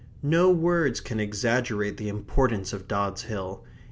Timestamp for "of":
2.73-2.87